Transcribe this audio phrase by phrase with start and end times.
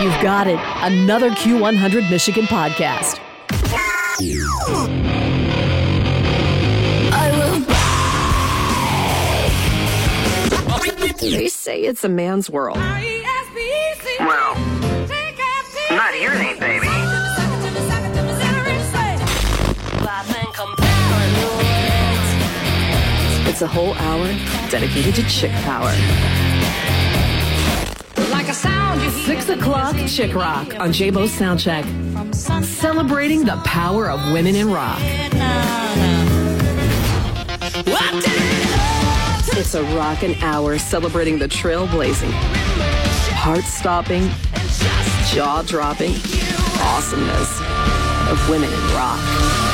[0.00, 0.60] You've got it.
[0.82, 3.18] Another Q100 Michigan podcast.
[11.20, 12.76] They say it's a man's world.
[12.76, 14.54] Well,
[15.90, 16.86] not here, it ain't, baby.
[23.50, 24.26] It's a whole hour
[24.70, 25.92] dedicated to chick power.
[28.50, 31.84] Six o'clock Chick Rock on J-Bo's Soundcheck.
[32.64, 34.98] Celebrating the power of women in rock.
[39.52, 42.32] It's a rockin' hour celebrating the trailblazing,
[43.34, 44.30] heart-stopping,
[45.30, 46.14] jaw-dropping
[46.80, 47.60] awesomeness
[48.30, 49.67] of women in rock.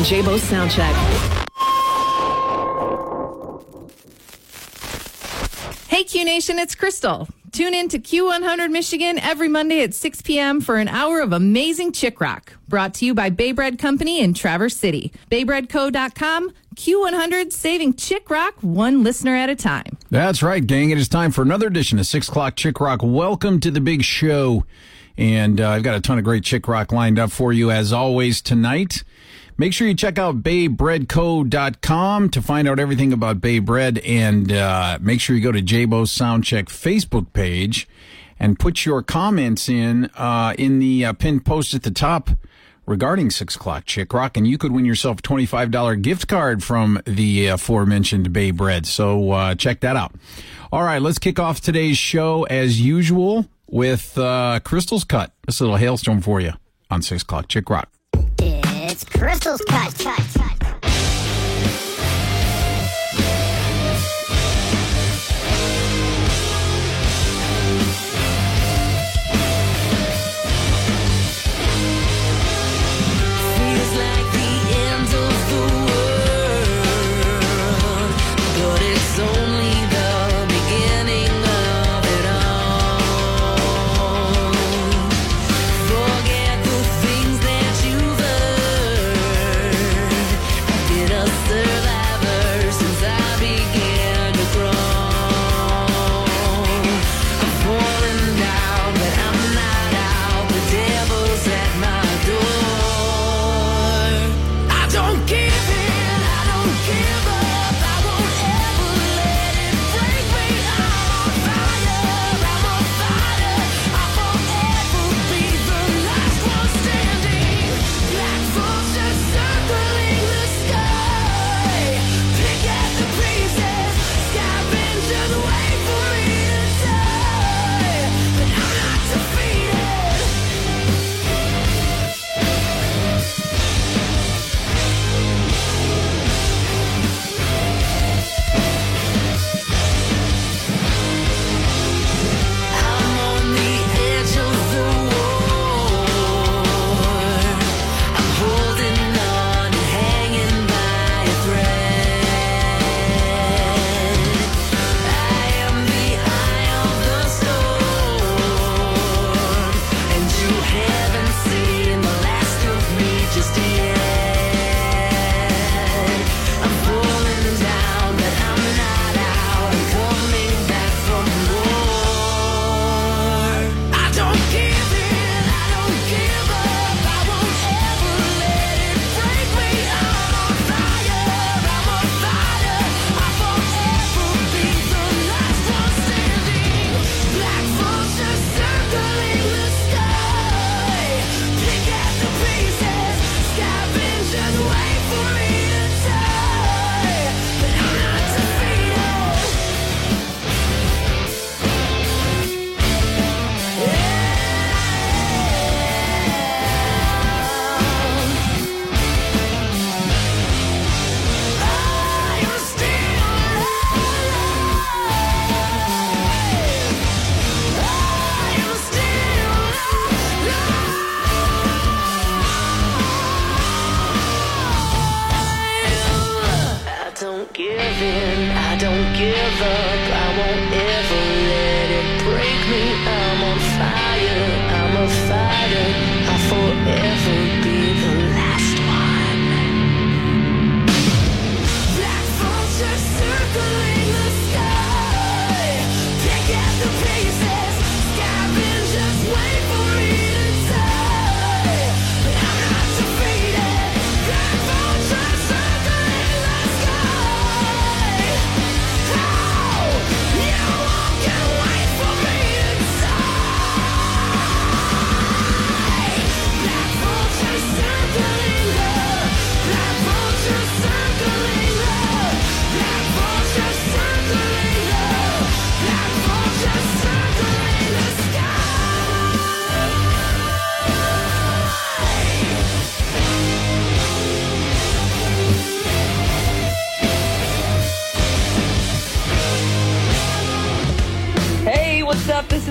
[0.00, 0.94] On J-Bo's Soundcheck.
[5.88, 7.28] Hey, Q Nation, it's Crystal.
[7.52, 10.62] Tune in to Q100 Michigan every Monday at 6 p.m.
[10.62, 12.54] for an hour of amazing chick rock.
[12.66, 15.12] Brought to you by Bay Bread Company in Traverse City.
[15.30, 19.98] BayBreadCo.com, Q100, saving chick rock one listener at a time.
[20.10, 20.88] That's right, gang.
[20.88, 23.00] It is time for another edition of Six O'clock Chick Rock.
[23.02, 24.64] Welcome to the big show.
[25.18, 27.92] And uh, I've got a ton of great Chick Rock lined up for you as
[27.92, 29.04] always tonight.
[29.60, 33.98] Make sure you check out baybreadco.com to find out everything about Bay Bread.
[33.98, 37.86] And uh, make sure you go to J-Bo's Soundcheck Facebook page
[38.38, 42.30] and put your comments in uh, in the uh, pinned post at the top
[42.86, 44.38] regarding 6 o'clock Chick Rock.
[44.38, 48.86] And you could win yourself a $25 gift card from the aforementioned Bay Bread.
[48.86, 50.14] So uh, check that out.
[50.72, 55.34] All right, let's kick off today's show as usual with uh, Crystal's Cut.
[55.44, 56.54] This little hailstorm for you
[56.90, 57.90] on 6 o'clock Chick Rock.
[58.90, 59.96] It's Crystal's cut.
[59.98, 60.59] cut, cut.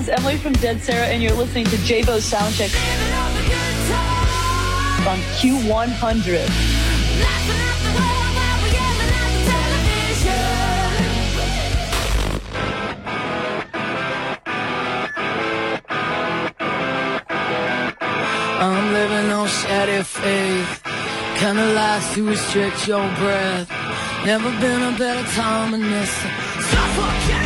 [0.10, 2.74] Emily from Dead Sara, and you're listening to J-Bo's Soundcheck
[5.08, 6.50] on Q100.
[18.60, 20.84] I'm living on shattered faith.
[21.38, 23.70] Kinda lies to restrict your breath.
[24.26, 26.10] Never been a better time than this.
[26.10, 27.39] Suffocating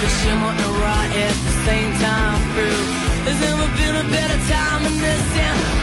[0.00, 3.24] The shimmer and right at the same time through.
[3.24, 5.79] There's never been a better time in this town.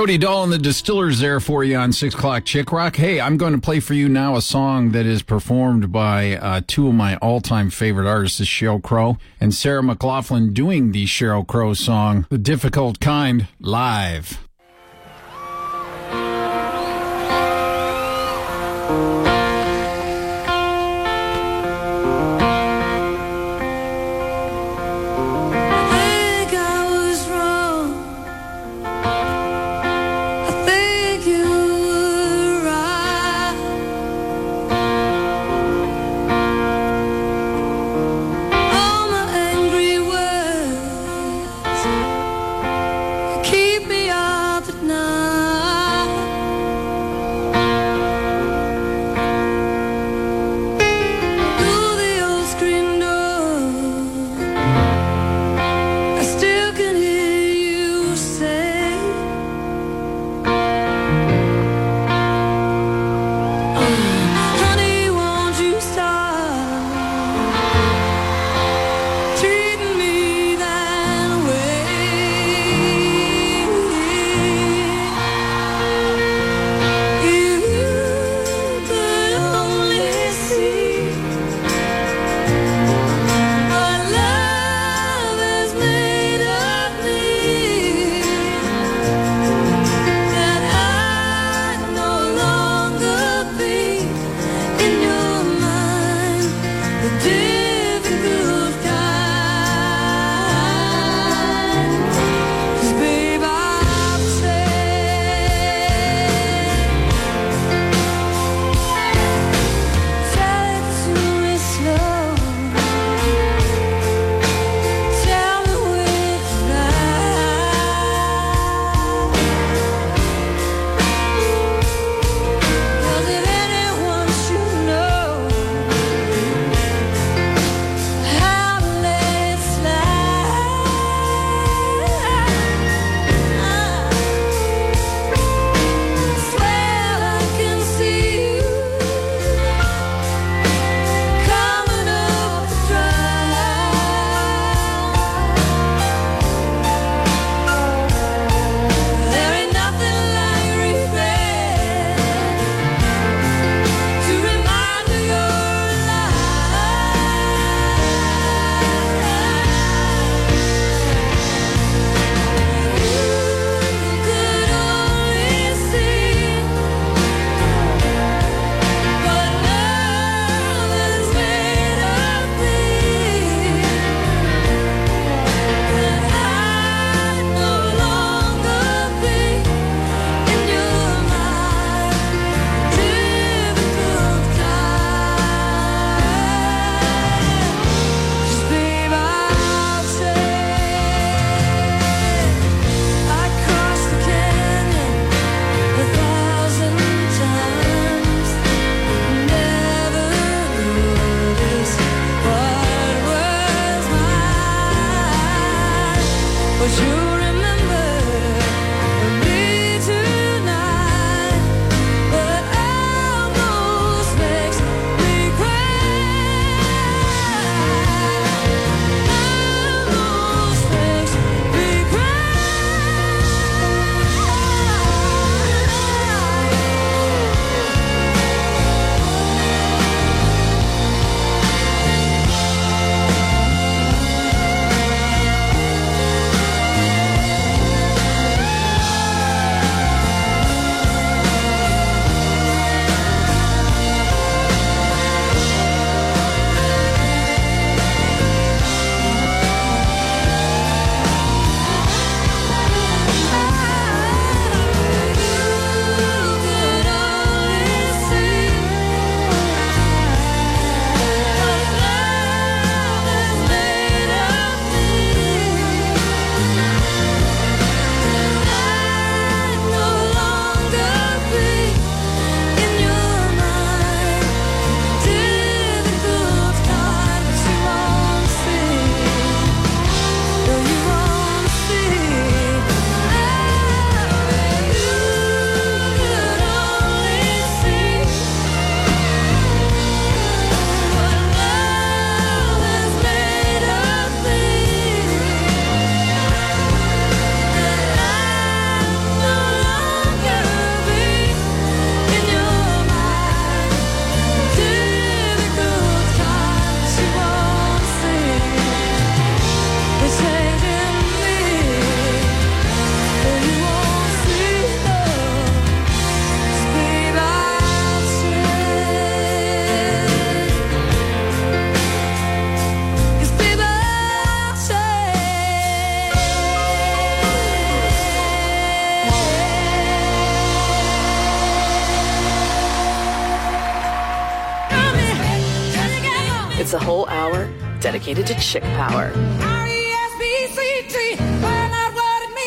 [0.00, 2.96] Brody Dalle and the Distillers there for you on 6 o'clock Chick Rock.
[2.96, 6.62] Hey, I'm going to play for you now a song that is performed by uh,
[6.66, 11.46] two of my all time favorite artists, Sheryl Crow and Sarah McLachlan, doing the Sheryl
[11.46, 14.38] Crow song, The Difficult Kind, live.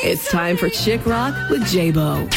[0.05, 2.27] It's time for Chick Rock with J-Bo.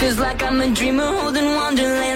[0.00, 2.09] Feels like I'm a dreamer holding Wonderland's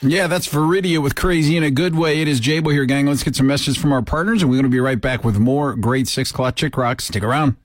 [0.00, 2.20] Yeah, that's Veridia with Crazy in a Good Way.
[2.20, 3.06] It is Jabo here, gang.
[3.06, 5.38] Let's get some messages from our partners, and we're going to be right back with
[5.38, 7.00] more great 6 o'clock Chick Rock.
[7.00, 7.56] Stick around.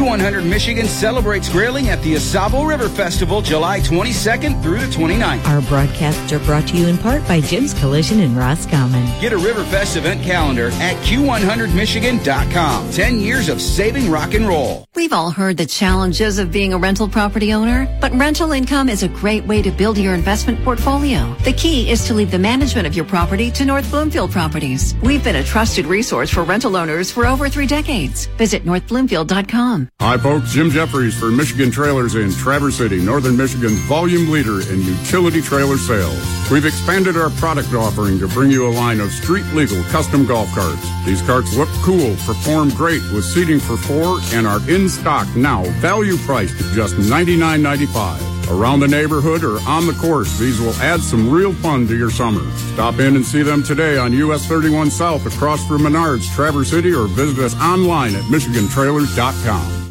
[0.00, 5.44] Q100 Michigan celebrates grilling at the Au Sable River Festival July 22nd through the 29th.
[5.44, 9.04] Our broadcasts are brought to you in part by Jim's Collision in Roscommon.
[9.20, 12.90] Get a Riverfest event calendar at Q100Michigan.com.
[12.90, 14.86] 10 years of saving rock and roll.
[14.96, 19.02] We've all heard the challenges of being a rental property owner, but rental income is
[19.02, 21.36] a great way to build your investment portfolio.
[21.44, 24.94] The key is to leave the management of your property to North Bloomfield Properties.
[25.02, 28.24] We've been a trusted resource for rental owners for over three decades.
[28.38, 29.90] Visit northbloomfield.com.
[30.00, 30.50] Hi, folks.
[30.52, 35.76] Jim Jeffries for Michigan Trailers in Traverse City, Northern Michigan's volume leader in utility trailer
[35.76, 36.18] sales.
[36.50, 40.48] We've expanded our product offering to bring you a line of street legal custom golf
[40.54, 40.88] carts.
[41.04, 45.64] These carts look cool, perform great with seating for four, and are in stock now,
[45.80, 48.30] value priced at just $99.95.
[48.50, 52.10] Around the neighborhood or on the course, these will add some real fun to your
[52.10, 52.40] summer.
[52.72, 56.94] Stop in and see them today on US 31 South across from Menards, Traverse City,
[56.94, 59.89] or visit us online at MichiganTrailers.com.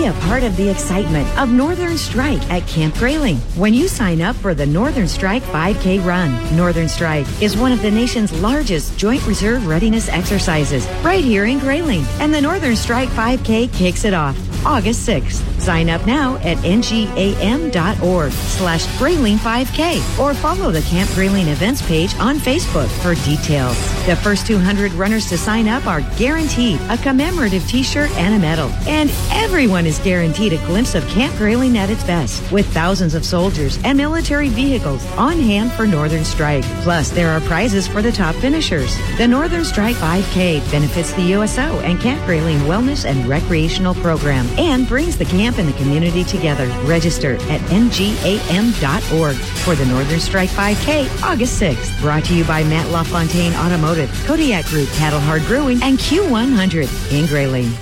[0.00, 4.22] Be a part of the excitement of Northern Strike at Camp Grayling when you sign
[4.22, 6.56] up for the Northern Strike 5K run.
[6.56, 11.58] Northern Strike is one of the nation's largest joint reserve readiness exercises right here in
[11.58, 15.42] Grayling, and the Northern Strike 5K kicks it off August 6th.
[15.60, 22.14] Sign up now at ngam.org slash Grayling 5K or follow the Camp Grayling events page
[22.16, 23.76] on Facebook for details.
[24.06, 28.70] The first 200 runners to sign up are guaranteed a commemorative t-shirt and a medal.
[28.86, 33.24] And everyone is guaranteed a glimpse of Camp Grayling at its best with thousands of
[33.24, 36.62] soldiers and military vehicles on hand for Northern Strike.
[36.84, 38.96] Plus, there are prizes for the top finishers.
[39.18, 44.46] The Northern Strike 5K benefits the USO and Camp Grayling Wellness and Recreational Program.
[44.58, 46.66] and brings the camp and the community together.
[46.84, 52.00] Register at ngam.org for the Northern Strike 5K August 6th.
[52.00, 57.26] Brought to you by Matt LaFontaine Automotive, Kodiak Group, Paddle Hard Brewing, and Q100 in
[57.26, 57.72] Grayling.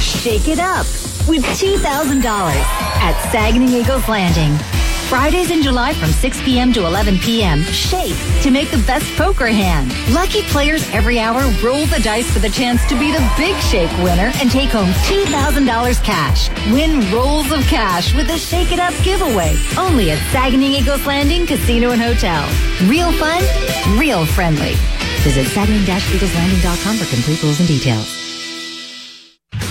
[0.00, 0.86] Shake it up
[1.28, 4.56] with $2,000 at Saganing Eagles Landing.
[5.08, 6.72] Fridays in July from 6 p.m.
[6.72, 7.62] to 11 p.m.
[7.62, 9.92] Shake to make the best poker hand.
[10.12, 13.92] Lucky players every hour roll the dice for the chance to be the big shake
[13.98, 16.50] winner and take home $2,000 cash.
[16.72, 19.56] Win rolls of cash with the Shake It Up giveaway.
[19.78, 22.42] Only at Saganing Eagles Landing Casino and Hotel.
[22.88, 23.42] Real fun,
[23.96, 24.74] real friendly.
[25.22, 28.25] Visit saganing-eagleslanding.com for complete rules and details.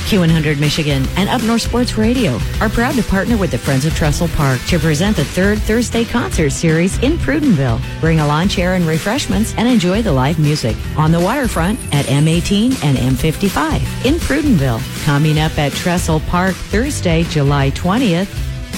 [0.06, 3.96] Q100 Michigan and Up North Sports Radio are proud to partner with the Friends of
[3.96, 7.82] Trestle Park to present the third Thursday concert series in Prudenville.
[8.02, 12.06] Bring a lawn chair and refreshments and enjoy the live music on the waterfront at
[12.06, 14.80] M18 and M55 in Prudenville.
[15.06, 18.30] Coming up at Trestle Park Thursday, July 20th,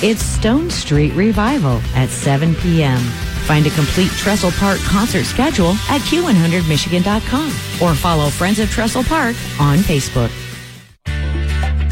[0.02, 3.00] it's Stone Street Revival at 7 p.m.
[3.48, 7.48] Find a complete Trestle Park concert schedule at Q100Michigan.com
[7.82, 10.32] or follow Friends of Trestle Park on Facebook.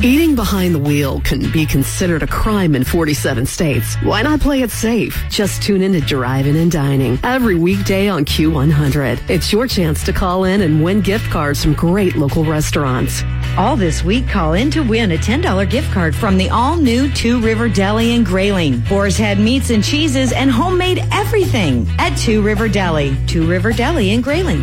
[0.04, 3.96] Eating behind the wheel can be considered a crime in 47 states.
[4.04, 5.24] Why not play it safe?
[5.30, 9.30] Just tune in to Driving and Dining every weekday on Q100.
[9.30, 13.24] It's your chance to call in and win gift cards from great local restaurants.
[13.58, 17.10] All this week, call in to win a $10 gift card from the all new
[17.14, 18.82] Two River Deli in Grayling.
[18.82, 23.16] Boar's Head meats and cheeses and homemade everything at Two River Deli.
[23.28, 24.62] Two River Deli in Grayling.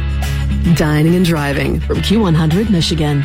[0.75, 3.25] Dining and Driving from Q100 Michigan.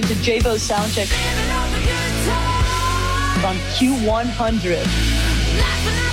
[0.00, 1.10] listening to Jabo Soundcheck
[3.44, 6.05] on Q100.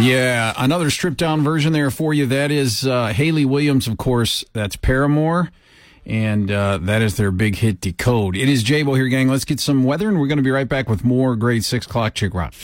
[0.00, 2.24] Yeah, another stripped down version there for you.
[2.24, 4.44] That is uh, Hayley Williams, of course.
[4.54, 5.50] That's Paramore.
[6.06, 8.34] And uh, that is their big hit, Decode.
[8.34, 9.28] It is Jabo here, gang.
[9.28, 11.86] Let's get some weather, and we're going to be right back with more grade six
[11.86, 12.54] clock chick rock.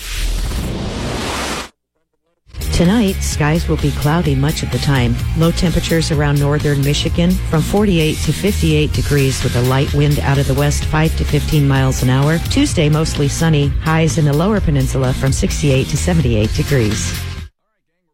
[2.77, 5.17] Tonight, skies will be cloudy much of the time.
[5.39, 10.37] Low temperatures around northern Michigan from 48 to 58 degrees with a light wind out
[10.37, 12.37] of the west 5 to 15 miles an hour.
[12.51, 13.69] Tuesday, mostly sunny.
[13.69, 17.36] Highs in the lower peninsula from 68 to 78 degrees.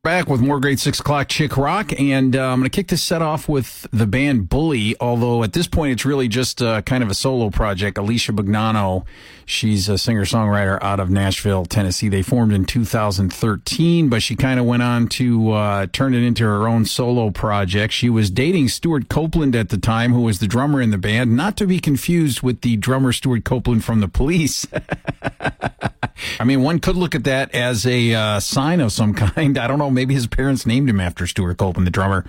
[0.05, 3.05] Back with more great six o'clock chick rock, and uh, I'm going to kick this
[3.05, 4.97] set off with the band Bully.
[4.99, 7.99] Although at this point it's really just uh, kind of a solo project.
[7.99, 9.05] Alicia Bognanno,
[9.47, 12.09] she's a singer songwriter out of Nashville, Tennessee.
[12.09, 16.43] They formed in 2013, but she kind of went on to uh, turn it into
[16.43, 17.93] her own solo project.
[17.93, 21.37] She was dating Stewart Copeland at the time, who was the drummer in the band,
[21.37, 24.67] not to be confused with the drummer Stewart Copeland from the Police.
[26.41, 29.59] I mean, one could look at that as a uh, sign of some kind.
[29.59, 29.92] I don't know.
[29.93, 32.25] Maybe his parents named him after Stewart Copeland, the drummer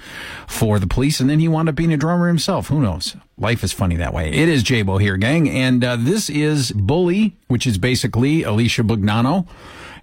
[0.48, 2.68] for the police, and then he wound up being a drummer himself.
[2.68, 3.16] Who knows?
[3.38, 4.32] Life is funny that way.
[4.32, 9.48] It is Jabo here, gang, and uh, this is Bully, which is basically Alicia Bognanno,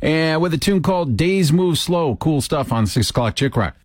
[0.02, 3.76] and with a tune called "Days Move Slow." Cool stuff on Six O'clock Chick Rock.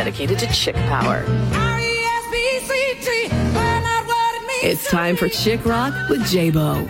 [0.00, 1.22] Dedicated to chick power.
[4.62, 6.88] It's time for Chick Rock with Jabo.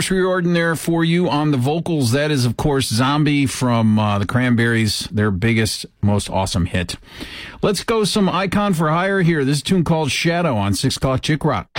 [0.00, 2.12] anniversary there for you on the vocals.
[2.12, 6.96] That is, of course, Zombie from uh, the Cranberries, their biggest, most awesome hit.
[7.60, 9.44] Let's go some Icon for Hire here.
[9.44, 11.69] This tune called Shadow on 6 o'clock Chick Rock.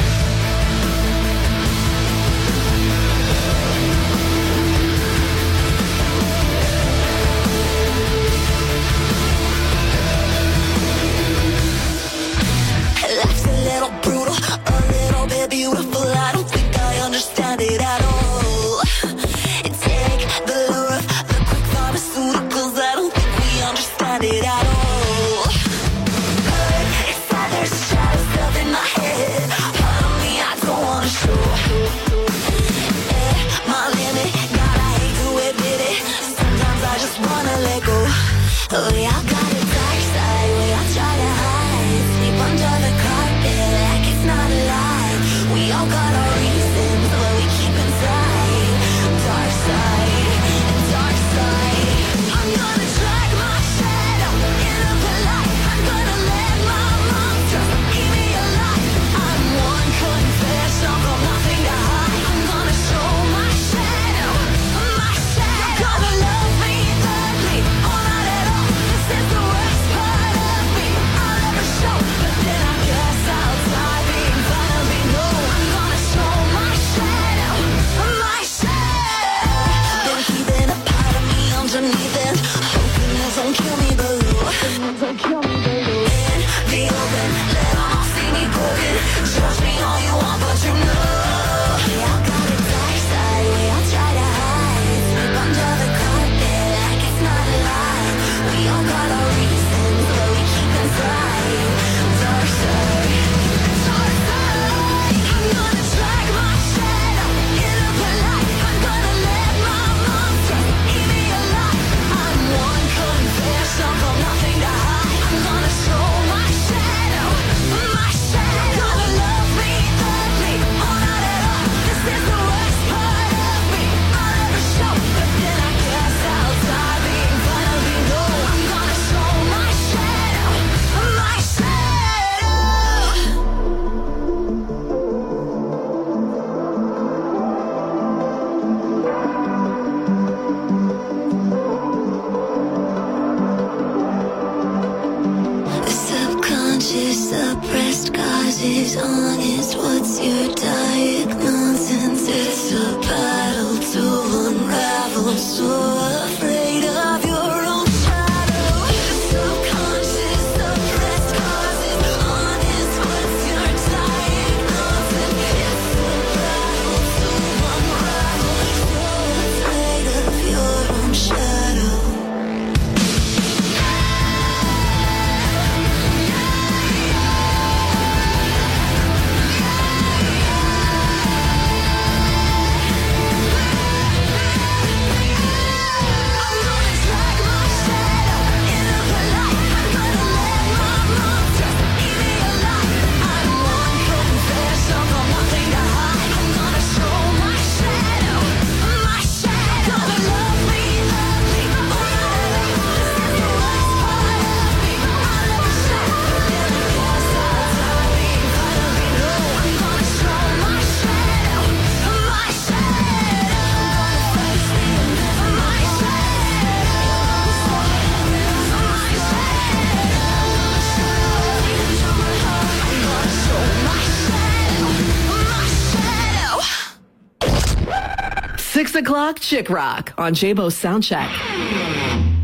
[229.12, 231.28] O'clock Chick Rock on Jabo Soundcheck.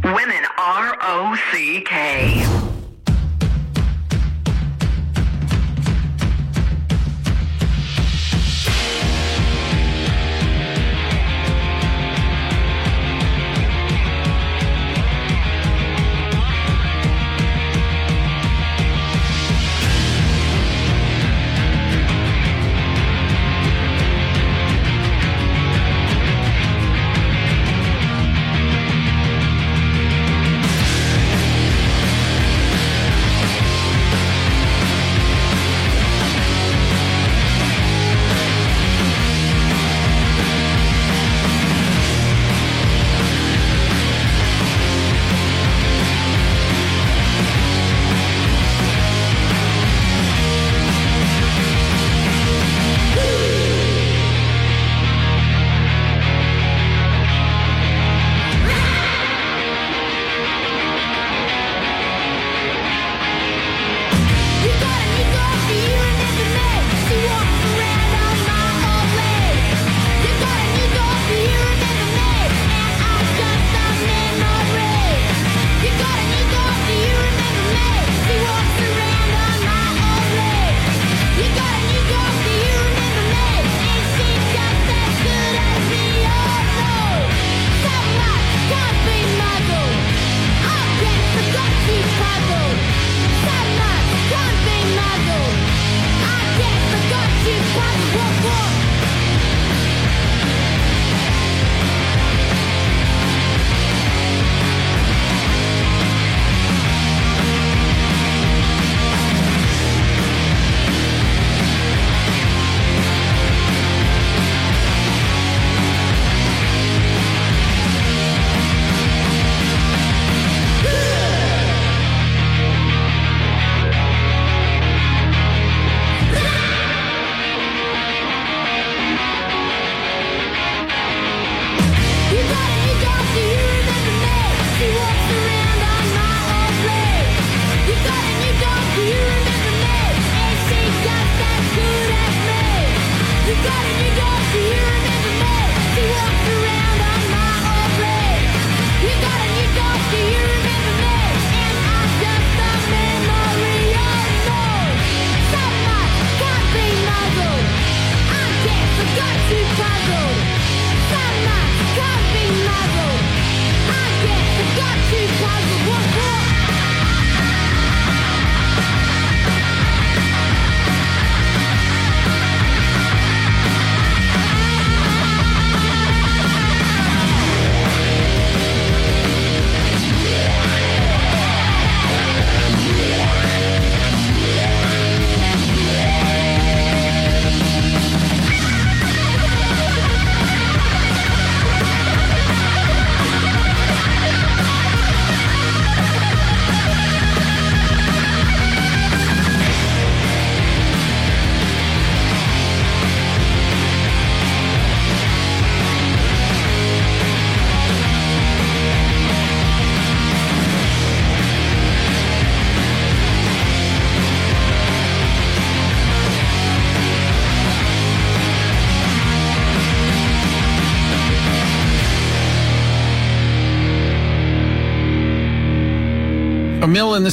[0.04, 0.98] Women R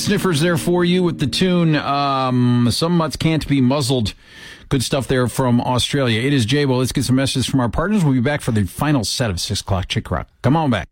[0.04, 4.12] Sniffers there for you with the tune um, Some Mutts Can't Be Muzzled.
[4.68, 6.20] Good stuff there from Australia.
[6.20, 6.78] It is Jabo.
[6.78, 8.04] Let's get some messages from our partners.
[8.04, 10.28] We'll be back for the final set of 6 o'clock Chick Rock.
[10.42, 10.90] Come on back.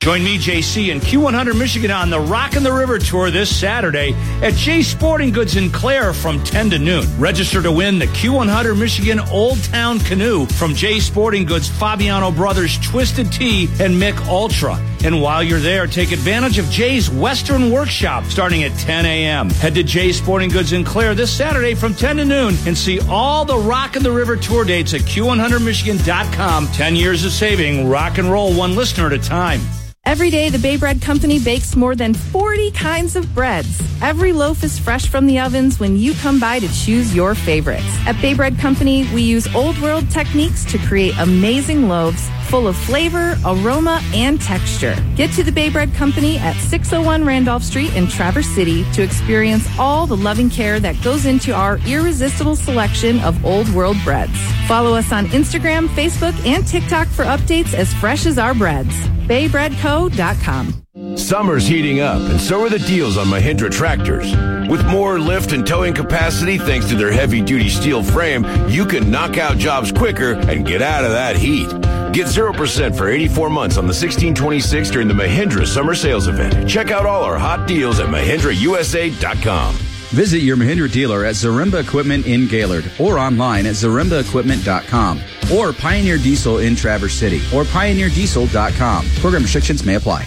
[0.00, 4.54] Join me, JC, and Q100 Michigan on the Rockin' the River Tour this Saturday at
[4.54, 7.04] J Sporting Goods in Clare from 10 to noon.
[7.18, 12.78] Register to win the Q100 Michigan Old Town Canoe from J Sporting Goods Fabiano Brothers
[12.78, 14.80] Twisted Tea and Mich Ultra.
[15.06, 19.48] And while you're there, take advantage of Jay's Western Workshop starting at 10 a.m.
[19.50, 22.98] Head to Jay's Sporting Goods in Clare this Saturday from 10 to noon and see
[23.08, 26.66] all the Rockin' the River Tour dates at Q100Michigan.com.
[26.66, 29.60] 10 years of saving, rock and roll one listener at a time.
[30.04, 33.80] Every day, the Bay Bread Company bakes more than 40 kinds of breads.
[34.02, 37.86] Every loaf is fresh from the ovens when you come by to choose your favorites.
[38.06, 42.76] At Bay Bread Company, we use old world techniques to create amazing loaves full of
[42.76, 44.96] flavor, aroma, and texture.
[45.16, 49.66] Get to the Bay Bread Company at 601 Randolph Street in Traverse City to experience
[49.78, 54.38] all the loving care that goes into our irresistible selection of old world breads.
[54.66, 58.94] Follow us on Instagram, Facebook, and TikTok for updates as fresh as our breads.
[59.28, 60.82] BayBreadCo.com.
[61.16, 64.30] Summer's heating up, and so are the deals on Mahindra tractors.
[64.68, 69.10] With more lift and towing capacity thanks to their heavy duty steel frame, you can
[69.10, 71.68] knock out jobs quicker and get out of that heat.
[72.16, 76.66] Get 0% for 84 months on the 1626 during the Mahindra Summer Sales Event.
[76.66, 79.74] Check out all our hot deals at MahindraUSA.com.
[79.74, 85.20] Visit your Mahindra dealer at Zaremba Equipment in Gaylord or online at zarembaequipment.com
[85.52, 89.06] or Pioneer Diesel in Traverse City or pioneerdiesel.com.
[89.20, 90.26] Program restrictions may apply.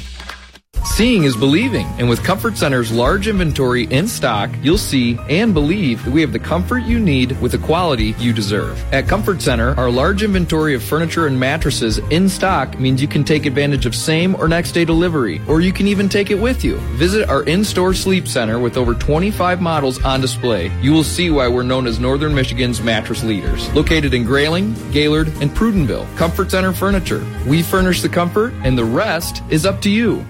[0.85, 6.03] Seeing is believing, and with Comfort Center's large inventory in stock, you'll see and believe
[6.03, 8.81] that we have the comfort you need with the quality you deserve.
[8.93, 13.23] At Comfort Center, our large inventory of furniture and mattresses in stock means you can
[13.23, 16.63] take advantage of same or next day delivery, or you can even take it with
[16.63, 16.77] you.
[16.97, 20.71] Visit our in-store sleep center with over 25 models on display.
[20.81, 23.69] You will see why we're known as Northern Michigan's mattress leaders.
[23.73, 27.25] Located in Grayling, Gaylord, and Prudenville, Comfort Center Furniture.
[27.45, 30.25] We furnish the comfort, and the rest is up to you.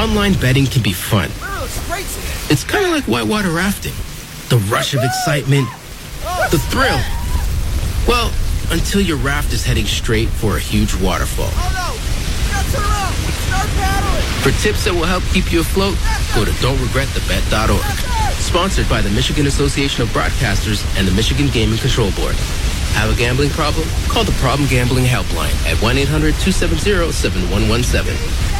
[0.00, 1.28] Online betting can be fun.
[2.48, 3.92] It's kind of like whitewater rafting.
[4.48, 5.68] The rush of excitement,
[6.50, 6.98] the thrill.
[8.08, 8.32] Well,
[8.70, 11.50] until your raft is heading straight for a huge waterfall.
[14.40, 15.98] For tips that will help keep you afloat,
[16.34, 17.84] go to don'tregretthebet.org.
[18.40, 22.36] Sponsored by the Michigan Association of Broadcasters and the Michigan Gaming Control Board.
[22.96, 23.86] Have a gambling problem?
[24.08, 28.59] Call the Problem Gambling Helpline at 1-800-270-7117.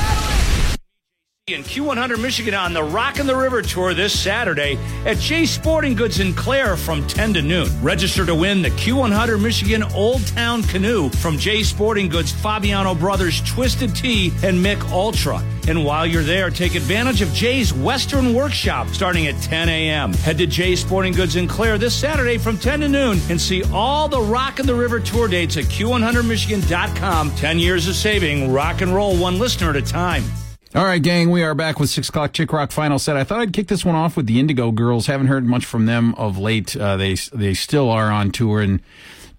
[1.55, 6.21] And Q100 Michigan on the Rockin' the River Tour this Saturday at Jay Sporting Goods
[6.21, 7.69] in Clare from 10 to noon.
[7.83, 13.41] Register to win the Q100 Michigan Old Town Canoe from Jay Sporting Goods Fabiano Brothers
[13.43, 15.43] Twisted Tea and Mich Ultra.
[15.67, 20.13] And while you're there, take advantage of Jay's Western Workshop starting at 10 a.m.
[20.13, 23.63] Head to Jay Sporting Goods in Clare this Saturday from 10 to noon and see
[23.73, 27.31] all the Rock Rockin' the River Tour dates at Q100Michigan.com.
[27.37, 30.25] 10 years of saving, rock and roll one listener at a time.
[30.73, 33.17] All right, gang, we are back with 6 o'clock Chick Rock final set.
[33.17, 35.09] I thought I'd kick this one off with the Indigo Girls.
[35.09, 36.77] Haven't heard much from them of late.
[36.77, 38.81] Uh, they they still are on tour and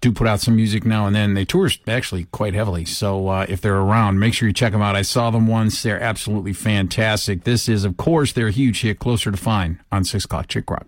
[0.02, 1.32] do put out some music now and then.
[1.32, 2.84] They tour actually quite heavily.
[2.84, 4.94] So uh, if they're around, make sure you check them out.
[4.94, 5.82] I saw them once.
[5.82, 7.44] They're absolutely fantastic.
[7.44, 10.86] This is, of course, their huge hit, Closer to Fine, on 6 o'clock Chick Rock.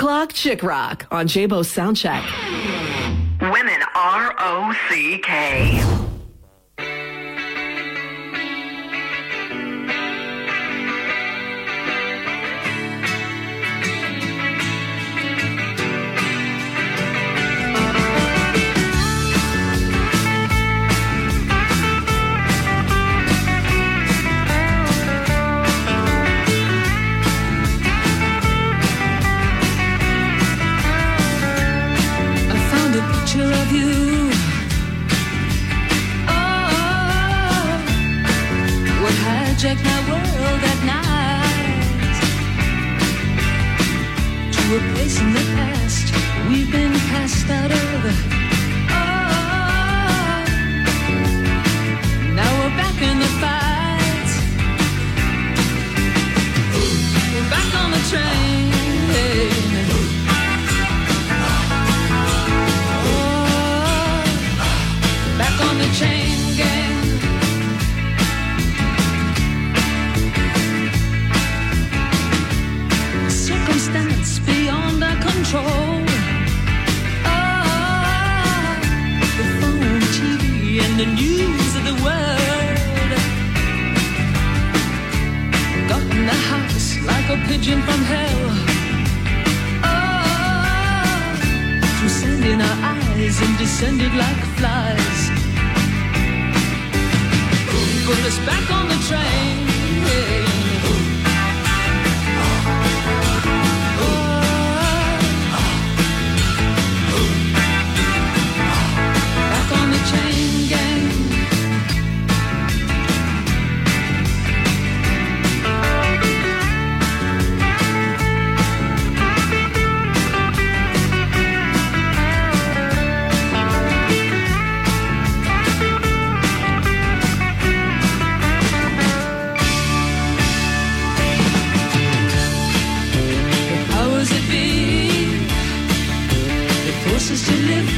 [0.00, 2.24] O'clock Chick Rock on Jabo Soundcheck.
[3.52, 6.09] Women R O C K.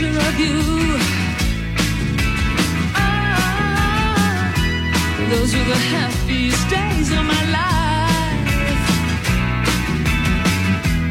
[0.00, 0.60] Picture of you.
[2.94, 4.52] Ah,
[5.30, 8.82] those were the happiest days of my life.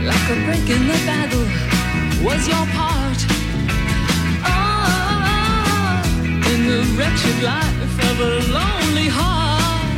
[0.09, 1.47] Like a break in the battle
[2.25, 3.19] was your part.
[4.53, 6.01] Oh,
[6.51, 9.97] in the wretched life of a lonely heart.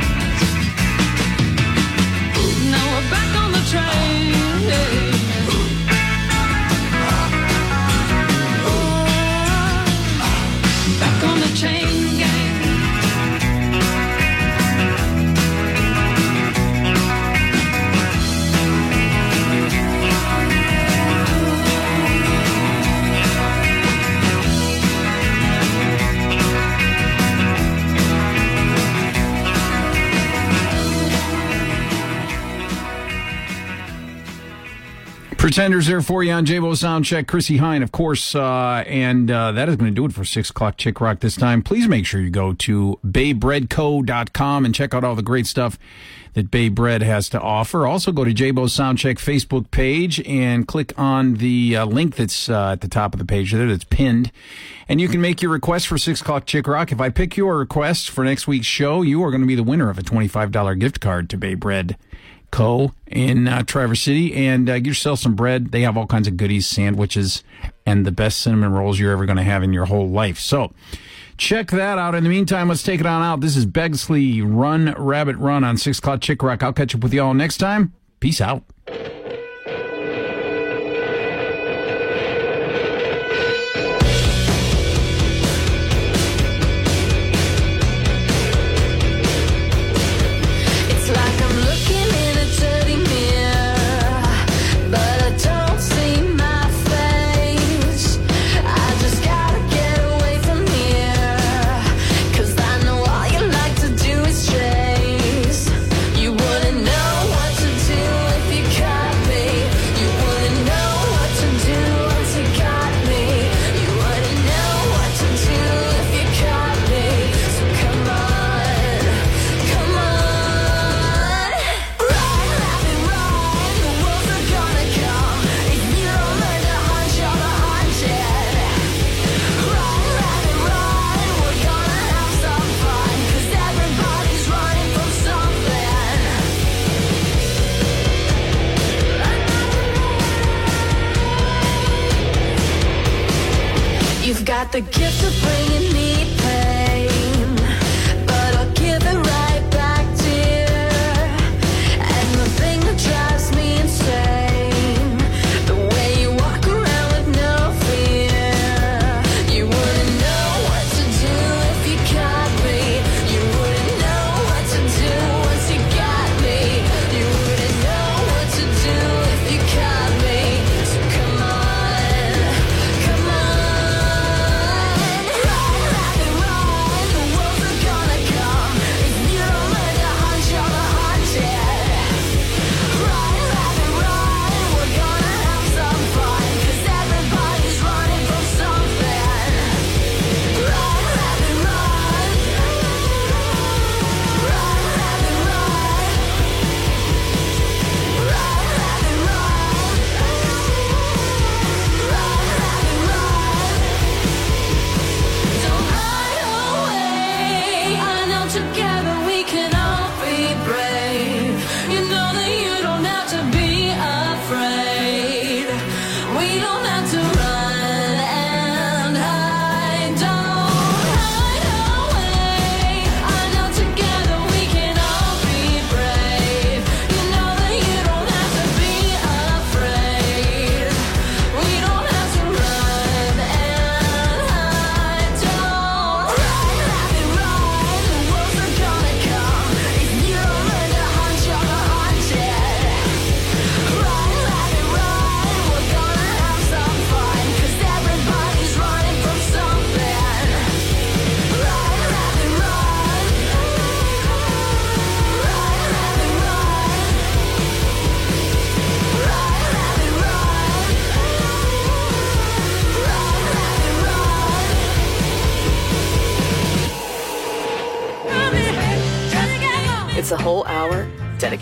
[2.72, 5.11] Now we're back on the train.
[11.62, 12.01] Back
[35.42, 37.26] Pretenders there for you on Jabo Soundcheck.
[37.26, 38.36] Chrissie Hynde, of course.
[38.36, 41.34] Uh, and uh, that is going to do it for 6 o'clock Chick Rock this
[41.34, 41.62] time.
[41.62, 45.80] Please make sure you go to baybreadco.com and check out all the great stuff
[46.34, 47.88] that Bay Bread has to offer.
[47.88, 52.70] Also, go to Jabo Soundcheck Facebook page and click on the uh, link that's uh,
[52.70, 54.30] at the top of the page there that's pinned.
[54.88, 56.92] And you can make your request for 6 o'clock Chick Rock.
[56.92, 59.64] If I pick your request for next week's show, you are going to be the
[59.64, 61.96] winner of a $25 gift card to Bay Bread.
[62.52, 62.92] Co.
[63.08, 65.72] in uh, Traverse City and uh, get yourself some bread.
[65.72, 67.42] They have all kinds of goodies, sandwiches,
[67.84, 70.38] and the best cinnamon rolls you're ever going to have in your whole life.
[70.38, 70.72] So
[71.36, 72.14] check that out.
[72.14, 73.40] In the meantime, let's take it on out.
[73.40, 76.62] This is Begsley Run Rabbit Run on 6 o'clock Chick Rock.
[76.62, 77.92] I'll catch up with you all next time.
[78.20, 78.62] Peace out.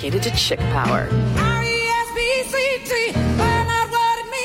[0.00, 1.08] dedicated to chick power.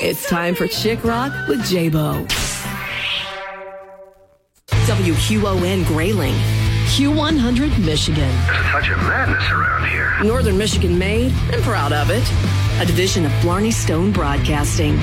[0.02, 2.28] It's time for Chick Rock with Jabo.
[4.68, 6.36] WQON Grayling.
[6.96, 8.30] Q100 Michigan.
[8.48, 10.14] There's such a madness around here.
[10.24, 12.24] Northern Michigan made and proud of it.
[12.82, 15.00] A division of Blarney Stone Broadcasting.